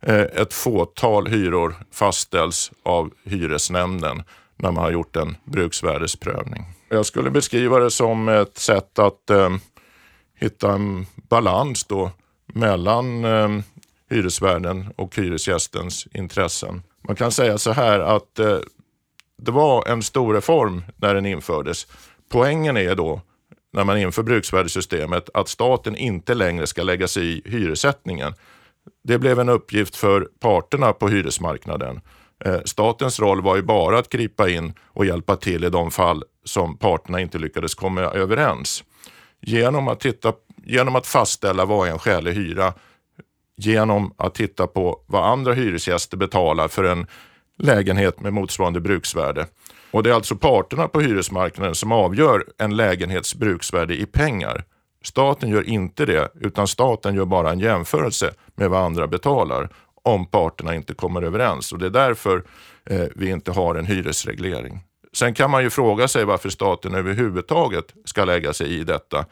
Eh, 0.00 0.20
ett 0.20 0.54
fåtal 0.54 1.26
hyror 1.26 1.74
fastställs 1.92 2.72
av 2.82 3.10
hyresnämnden 3.24 4.22
när 4.56 4.72
man 4.72 4.84
har 4.84 4.90
gjort 4.90 5.16
en 5.16 5.36
bruksvärdesprövning. 5.44 6.64
Jag 6.88 7.06
skulle 7.06 7.30
beskriva 7.30 7.78
det 7.78 7.90
som 7.90 8.28
ett 8.28 8.58
sätt 8.58 8.98
att 8.98 9.30
eh, 9.30 9.50
hitta 10.38 10.72
en 10.72 11.06
balans 11.14 11.84
då 11.84 12.10
mellan 12.46 13.24
eh, 13.24 13.48
hyresvärden 14.10 14.92
och 14.96 15.16
hyresgästens 15.16 16.06
intressen. 16.14 16.82
Man 17.02 17.16
kan 17.16 17.32
säga 17.32 17.58
så 17.58 17.72
här 17.72 18.00
att 18.00 18.38
eh, 18.38 18.58
det 19.38 19.50
var 19.50 19.88
en 19.88 20.02
stor 20.02 20.34
reform 20.34 20.82
när 20.96 21.14
den 21.14 21.26
infördes. 21.26 21.86
Poängen 22.28 22.76
är 22.76 22.94
då 22.94 23.20
när 23.72 23.84
man 23.84 23.98
inför 23.98 24.22
bruksvärdessystemet 24.22 25.30
att 25.34 25.48
staten 25.48 25.96
inte 25.96 26.34
längre 26.34 26.66
ska 26.66 26.82
lägga 26.82 27.08
sig 27.08 27.26
i 27.26 27.42
hyressättningen. 27.44 28.34
Det 29.04 29.18
blev 29.18 29.40
en 29.40 29.48
uppgift 29.48 29.96
för 29.96 30.28
parterna 30.40 30.92
på 30.92 31.08
hyresmarknaden. 31.08 32.00
Eh, 32.44 32.60
statens 32.64 33.20
roll 33.20 33.42
var 33.42 33.56
ju 33.56 33.62
bara 33.62 33.98
att 33.98 34.08
gripa 34.08 34.48
in 34.48 34.72
och 34.84 35.06
hjälpa 35.06 35.36
till 35.36 35.64
i 35.64 35.70
de 35.70 35.90
fall 35.90 36.24
som 36.44 36.78
parterna 36.78 37.20
inte 37.20 37.38
lyckades 37.38 37.74
komma 37.74 38.00
överens. 38.00 38.84
Genom 39.40 39.88
att, 39.88 40.00
titta, 40.00 40.32
genom 40.64 40.96
att 40.96 41.06
fastställa 41.06 41.64
vad 41.64 41.88
är 41.88 41.92
en 41.92 41.98
skälig 41.98 42.32
hyra, 42.32 42.72
genom 43.56 44.14
att 44.16 44.34
titta 44.34 44.66
på 44.66 45.00
vad 45.06 45.24
andra 45.24 45.52
hyresgäster 45.52 46.16
betalar 46.16 46.68
för 46.68 46.84
en 46.84 47.06
lägenhet 47.58 48.20
med 48.20 48.32
motsvarande 48.32 48.80
bruksvärde. 48.80 49.46
Och 49.90 50.02
Det 50.02 50.10
är 50.10 50.14
alltså 50.14 50.36
parterna 50.36 50.88
på 50.88 51.00
hyresmarknaden 51.00 51.74
som 51.74 51.92
avgör 51.92 52.44
en 52.58 52.76
lägenhets 52.76 53.34
bruksvärde 53.34 53.96
i 53.96 54.06
pengar. 54.06 54.64
Staten 55.02 55.48
gör 55.50 55.68
inte 55.68 56.06
det, 56.06 56.28
utan 56.40 56.68
staten 56.68 57.14
gör 57.14 57.24
bara 57.24 57.50
en 57.50 57.60
jämförelse 57.60 58.34
med 58.54 58.70
vad 58.70 58.80
andra 58.80 59.06
betalar 59.06 59.68
om 60.02 60.26
parterna 60.26 60.74
inte 60.74 60.94
kommer 60.94 61.22
överens. 61.22 61.72
Och 61.72 61.78
Det 61.78 61.86
är 61.86 61.90
därför 61.90 62.44
eh, 62.90 63.06
vi 63.14 63.30
inte 63.30 63.52
har 63.52 63.74
en 63.74 63.86
hyresreglering. 63.86 64.80
Sen 65.12 65.34
kan 65.34 65.50
man 65.50 65.62
ju 65.62 65.70
fråga 65.70 66.08
sig 66.08 66.24
varför 66.24 66.48
staten 66.48 66.94
överhuvudtaget 66.94 67.94
ska 68.04 68.24
lägga 68.24 68.52
sig 68.52 68.80
i 68.80 68.84
detta. 68.84 69.24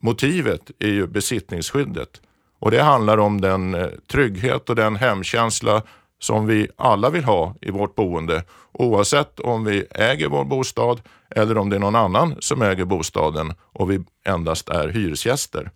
Motivet 0.00 0.70
är 0.78 0.88
ju 0.88 1.06
besittningsskyddet 1.06 2.20
och 2.58 2.70
det 2.70 2.82
handlar 2.82 3.18
om 3.18 3.40
den 3.40 3.74
eh, 3.74 3.88
trygghet 4.12 4.70
och 4.70 4.76
den 4.76 4.96
hemkänsla 4.96 5.82
som 6.20 6.46
vi 6.46 6.68
alla 6.76 7.10
vill 7.10 7.24
ha 7.24 7.54
i 7.60 7.70
vårt 7.70 7.94
boende 7.94 8.44
oavsett 8.72 9.40
om 9.40 9.64
vi 9.64 9.84
äger 9.90 10.28
vår 10.28 10.44
bostad 10.44 11.00
eller 11.30 11.58
om 11.58 11.70
det 11.70 11.76
är 11.76 11.80
någon 11.80 11.96
annan 11.96 12.36
som 12.40 12.62
äger 12.62 12.84
bostaden 12.84 13.54
och 13.72 13.90
vi 13.90 14.00
endast 14.24 14.68
är 14.68 14.88
hyresgäster. 14.88 15.70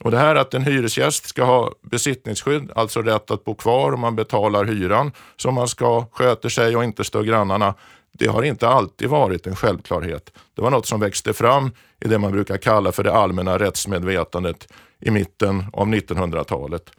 Och 0.00 0.10
Det 0.10 0.18
här 0.18 0.34
att 0.34 0.54
en 0.54 0.62
hyresgäst 0.62 1.28
ska 1.28 1.44
ha 1.44 1.72
besittningsskydd, 1.82 2.70
alltså 2.74 3.02
rätt 3.02 3.30
att 3.30 3.44
bo 3.44 3.54
kvar 3.54 3.92
om 3.92 4.00
man 4.00 4.16
betalar 4.16 4.64
hyran 4.64 5.12
som 5.36 5.54
man 5.54 5.68
ska, 5.68 6.06
sköter 6.12 6.48
sig 6.48 6.76
och 6.76 6.84
inte 6.84 7.04
stör 7.04 7.22
grannarna. 7.22 7.74
Det 8.12 8.26
har 8.26 8.42
inte 8.42 8.68
alltid 8.68 9.08
varit 9.08 9.46
en 9.46 9.56
självklarhet. 9.56 10.32
Det 10.54 10.62
var 10.62 10.70
något 10.70 10.86
som 10.86 11.00
växte 11.00 11.32
fram 11.32 11.70
i 12.04 12.08
det 12.08 12.18
man 12.18 12.32
brukar 12.32 12.56
kalla 12.56 12.92
för 12.92 13.04
det 13.04 13.12
allmänna 13.12 13.58
rättsmedvetandet 13.58 14.68
i 15.00 15.10
mitten 15.10 15.64
av 15.72 15.86
1900-talet. 15.86 16.90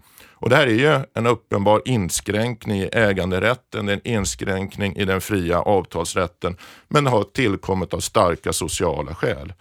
Och 0.41 0.50
det 0.50 0.56
här 0.56 0.67
är 0.67 0.73
ju 0.73 1.06
en 1.13 1.28
uppenbar 1.28 1.82
inskränkning 1.86 2.80
i 2.82 2.89
äganderätten, 2.93 3.89
en 3.89 4.08
inskränkning 4.08 4.95
i 4.95 5.06
den 5.06 5.21
fria 5.21 5.62
avtalsrätten, 5.62 6.58
men 6.88 7.08
har 7.08 7.23
tillkommit 7.23 7.93
av 7.93 8.00
starka 8.00 8.54
sociala 8.54 9.15
skäl. 9.15 9.54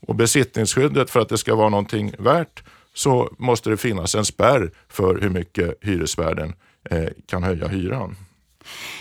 Och 0.00 0.14
besittningsskyddet, 0.14 1.10
för 1.10 1.20
att 1.20 1.28
det 1.28 1.38
ska 1.38 1.54
vara 1.54 1.68
någonting 1.68 2.14
värt, 2.18 2.62
så 2.94 3.34
måste 3.38 3.70
det 3.70 3.76
finnas 3.76 4.14
en 4.14 4.24
spärr 4.24 4.70
för 4.88 5.20
hur 5.20 5.30
mycket 5.30 5.78
hyresvärden 5.80 6.54
eh, 6.90 7.08
kan 7.26 7.42
höja 7.42 7.68
hyran. 7.68 8.16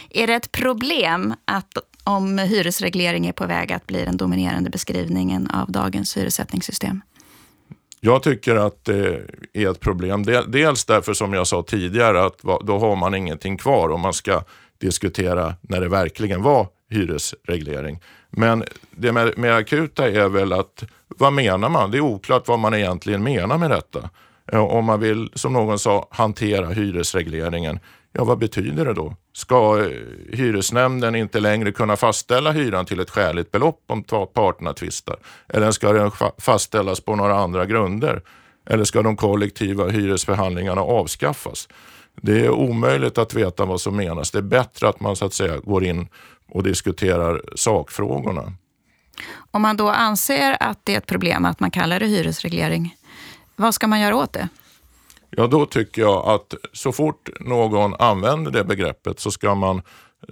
Är 0.09 0.27
det 0.27 0.33
ett 0.33 0.51
problem 0.51 1.33
att 1.45 1.77
om 2.03 2.37
hyresreglering 2.37 3.27
är 3.27 3.31
på 3.31 3.45
väg 3.45 3.73
att 3.73 3.87
bli 3.87 4.05
den 4.05 4.17
dominerande 4.17 4.69
beskrivningen 4.69 5.47
av 5.51 5.71
dagens 5.71 6.17
hyressättningssystem? 6.17 7.01
Jag 8.05 8.23
tycker 8.23 8.55
att 8.55 8.85
det 8.85 9.21
är 9.53 9.71
ett 9.71 9.79
problem. 9.79 10.23
Dels 10.47 10.85
därför 10.85 11.13
som 11.13 11.33
jag 11.33 11.47
sa 11.47 11.63
tidigare 11.63 12.25
att 12.25 12.37
då 12.61 12.79
har 12.79 12.95
man 12.95 13.15
ingenting 13.15 13.57
kvar 13.57 13.89
om 13.89 14.01
man 14.01 14.13
ska 14.13 14.43
diskutera 14.77 15.53
när 15.61 15.81
det 15.81 15.87
verkligen 15.87 16.41
var 16.43 16.67
hyresreglering. 16.89 18.01
Men 18.29 18.63
det 18.91 19.11
mer 19.37 19.51
akuta 19.51 20.09
är 20.09 20.29
väl 20.29 20.53
att 20.53 20.83
vad 21.07 21.33
menar 21.33 21.69
man? 21.69 21.91
Det 21.91 21.97
är 21.97 22.01
oklart 22.01 22.47
vad 22.47 22.59
man 22.59 22.73
egentligen 22.73 23.23
menar 23.23 23.57
med 23.57 23.69
detta. 23.69 24.09
Eh, 24.51 24.63
om 24.63 24.85
man 24.85 24.99
vill, 24.99 25.29
som 25.33 25.53
någon 25.53 25.79
sa, 25.79 26.07
hantera 26.11 26.69
hyresregleringen. 26.69 27.79
Ja, 28.17 28.23
vad 28.23 28.37
betyder 28.37 28.85
det 28.85 28.93
då? 28.93 29.15
Ska 29.33 29.79
eh, 29.79 29.89
hyresnämnden 30.33 31.15
inte 31.15 31.39
längre 31.39 31.71
kunna 31.71 31.95
fastställa 31.95 32.51
hyran 32.51 32.85
till 32.85 32.99
ett 32.99 33.09
skäligt 33.09 33.51
belopp 33.51 33.83
om 33.87 34.03
parterna 34.33 34.73
tvistar? 34.73 35.15
Eller 35.47 35.71
ska 35.71 35.93
den 35.93 36.11
fastställas 36.37 36.99
på 36.99 37.15
några 37.15 37.35
andra 37.35 37.65
grunder? 37.65 38.21
Eller 38.69 38.83
ska 38.83 39.01
de 39.01 39.17
kollektiva 39.17 39.87
hyresförhandlingarna 39.87 40.81
avskaffas? 40.81 41.67
Det 42.21 42.45
är 42.45 42.49
omöjligt 42.49 43.17
att 43.17 43.33
veta 43.33 43.65
vad 43.65 43.81
som 43.81 43.95
menas. 43.95 44.31
Det 44.31 44.37
är 44.37 44.41
bättre 44.41 44.89
att 44.89 44.99
man 44.99 45.15
så 45.15 45.25
att 45.25 45.33
säga 45.33 45.57
går 45.57 45.83
in 45.83 46.07
och 46.51 46.63
diskuterar 46.63 47.41
sakfrågorna. 47.55 48.53
Om 49.51 49.61
man 49.61 49.77
då 49.77 49.89
anser 49.89 50.57
att 50.59 50.79
det 50.83 50.93
är 50.93 50.97
ett 50.97 51.05
problem 51.05 51.45
att 51.45 51.59
man 51.59 51.71
kallar 51.71 51.99
det 51.99 52.05
hyresreglering, 52.05 52.95
vad 53.55 53.73
ska 53.73 53.87
man 53.87 53.99
göra 53.99 54.15
åt 54.15 54.33
det? 54.33 54.49
Ja, 55.37 55.47
då 55.47 55.65
tycker 55.65 56.01
jag 56.01 56.27
att 56.27 56.53
så 56.73 56.91
fort 56.91 57.29
någon 57.39 57.95
använder 57.99 58.51
det 58.51 58.63
begreppet 58.63 59.19
så 59.19 59.31
ska 59.31 59.55
man 59.55 59.81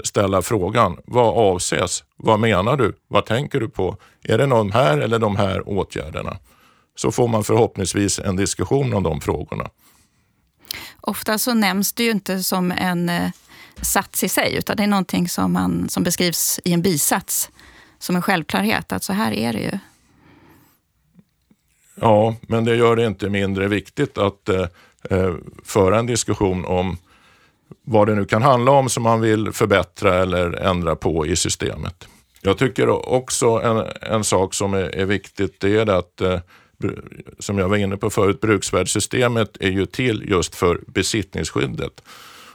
ställa 0.04 0.42
frågan, 0.42 0.98
vad 1.06 1.38
avses? 1.38 2.04
Vad 2.18 2.40
menar 2.40 2.78
du? 2.78 2.94
Vad 3.08 3.26
tänker 3.26 3.60
du 3.60 3.70
på? 3.70 3.98
Är 4.24 4.38
det 4.38 4.46
de 4.46 4.72
här 4.72 4.98
eller 4.98 5.20
de 5.20 5.36
här 5.36 5.70
åtgärderna? 5.70 6.38
Så 6.96 7.12
får 7.12 7.28
man 7.28 7.44
förhoppningsvis 7.44 8.20
en 8.20 8.36
diskussion 8.36 8.94
om 8.94 9.04
de 9.04 9.22
frågorna. 9.22 9.70
Ofta 11.02 11.38
så 11.38 11.54
nämns 11.54 11.94
det 11.94 12.04
ju 12.04 12.12
inte 12.12 12.44
som 12.44 12.72
en 12.72 13.10
eh, 13.10 13.30
sats 13.82 14.24
i 14.24 14.30
sig, 14.30 14.56
utan 14.56 14.78
det 14.78 14.84
är 14.84 14.88
någonting 14.88 15.30
som, 15.30 15.54
man, 15.54 15.90
som 15.90 16.04
beskrivs 16.04 16.60
i 16.64 16.74
en 16.74 16.82
bisats 16.82 17.50
som 18.00 18.16
en 18.16 18.22
självklarhet, 18.22 18.92
att 18.92 19.04
så 19.04 19.14
här 19.14 19.32
är 19.32 19.54
det 19.54 19.60
ju. 19.60 19.80
Ja, 21.96 22.36
men 22.42 22.66
det 22.66 22.76
gör 22.76 22.96
det 22.96 23.06
inte 23.06 23.30
mindre 23.30 23.68
viktigt 23.68 24.18
att 24.18 24.50
eh, 25.10 25.34
föra 25.64 26.00
en 26.00 26.06
diskussion 26.06 26.66
om 26.66 26.98
vad 27.86 28.08
det 28.08 28.16
nu 28.16 28.26
kan 28.26 28.42
handla 28.42 28.72
om 28.72 28.90
som 28.90 29.04
man 29.04 29.22
vill 29.22 29.52
förbättra 29.52 30.16
eller 30.16 30.54
ändra 30.54 30.96
på 30.96 31.26
i 31.26 31.36
systemet. 31.36 32.08
Jag 32.42 32.58
tycker 32.58 32.90
också 33.14 33.48
en, 33.48 33.84
en 34.02 34.24
sak 34.24 34.54
som 34.54 34.74
är, 34.74 34.96
är 34.96 35.06
viktigt, 35.06 35.60
det 35.60 35.76
är 35.78 35.90
att 35.90 36.22
eh, 36.22 36.40
som 37.40 37.58
jag 37.58 37.70
var 37.70 37.78
inne 37.78 37.98
på 37.98 38.10
förut, 38.10 38.42
bruksvärdessystemet 38.42 39.58
är 39.60 39.70
ju 39.70 39.86
till 39.86 40.26
just 40.30 40.56
för 40.56 40.82
besittningsskyddet. 40.88 42.02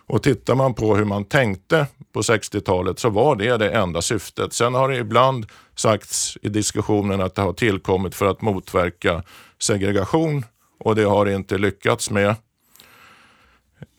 Och 0.07 0.23
tittar 0.23 0.55
man 0.55 0.75
på 0.75 0.97
hur 0.97 1.05
man 1.05 1.25
tänkte 1.25 1.87
på 2.13 2.21
60-talet 2.21 2.99
så 2.99 3.11
var 3.11 3.37
det 3.37 3.57
det 3.57 3.71
enda 3.71 4.03
syftet. 4.03 4.53
Sen 4.53 4.75
har 4.75 4.89
det 4.89 4.97
ibland 4.97 5.47
sagts 5.75 6.39
i 6.43 6.49
diskussionen 6.49 7.21
att 7.21 7.35
det 7.35 7.43
har 7.43 7.53
tillkommit 7.53 8.15
för 8.15 8.27
att 8.27 8.43
motverka 8.43 9.23
segregation 9.59 10.45
och 10.79 10.95
det 10.95 11.05
har 11.05 11.27
inte 11.27 11.59
lyckats 11.59 12.11
med. 12.11 12.35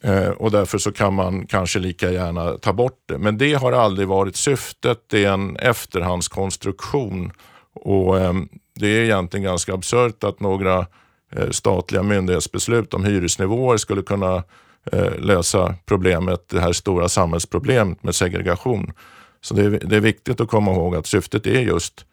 Eh, 0.03 0.29
och 0.29 0.51
därför 0.51 0.77
så 0.77 0.91
kan 0.91 1.13
man 1.13 1.47
kanske 1.47 1.79
lika 1.79 2.11
gärna 2.11 2.57
ta 2.57 2.73
bort 2.73 3.03
det. 3.05 3.17
Men 3.17 3.37
det 3.37 3.53
har 3.53 3.71
aldrig 3.71 4.07
varit 4.07 4.35
syftet. 4.35 4.99
Det 5.07 5.25
är 5.25 5.33
en 5.33 5.55
efterhandskonstruktion 5.55 7.31
och 7.73 8.19
eh, 8.19 8.33
det 8.75 8.87
är 8.87 9.03
egentligen 9.03 9.43
ganska 9.43 9.73
absurt 9.73 10.23
att 10.23 10.39
några 10.39 10.87
eh, 11.35 11.49
statliga 11.49 12.03
myndighetsbeslut 12.03 12.93
om 12.93 13.05
hyresnivåer 13.05 13.77
skulle 13.77 14.01
kunna 14.01 14.43
eh, 14.91 15.19
lösa 15.19 15.75
problemet, 15.85 16.49
det 16.49 16.59
här 16.59 16.73
stora 16.73 17.09
samhällsproblemet 17.09 18.03
med 18.03 18.15
segregation. 18.15 18.93
Så 19.41 19.53
det 19.53 19.63
är, 19.63 19.69
det 19.69 19.95
är 19.95 20.01
viktigt 20.01 20.41
att 20.41 20.47
komma 20.47 20.71
ihåg 20.71 20.95
att 20.95 21.07
syftet 21.07 21.47
är 21.47 21.61
just 21.61 22.05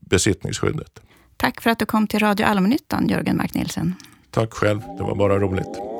besittningsskyddet. 0.00 1.00
Tack 1.36 1.60
för 1.60 1.70
att 1.70 1.78
du 1.78 1.86
kom 1.86 2.06
till 2.06 2.20
Radio 2.20 2.46
Allmännyttan, 2.46 3.08
Jörgen 3.08 3.36
Mark 3.36 3.54
Nielsen. 3.54 3.94
Tack 4.30 4.52
själv, 4.52 4.80
det 4.98 5.02
var 5.02 5.14
bara 5.14 5.38
roligt. 5.38 5.92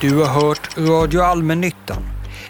Du 0.00 0.16
har 0.16 0.26
hört 0.26 0.78
Radio 0.78 1.20
Allmännyttan, 1.20 2.02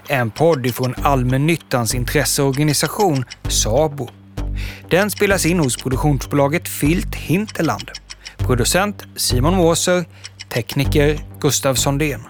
en 0.08 0.30
podd 0.30 0.66
ifrån 0.66 0.94
Allmännyttans 1.02 1.94
intresseorganisation 1.94 3.24
SABO. 3.48 4.08
Den 4.90 5.10
spelas 5.10 5.46
in 5.46 5.58
hos 5.58 5.76
produktionsbolaget 5.76 6.68
Filt 6.68 7.14
Hinterland. 7.14 7.90
Producent 8.38 9.02
Simon 9.16 9.54
Måser, 9.54 10.04
tekniker 10.48 11.18
Gustav 11.40 11.74
Sondén. 11.74 12.20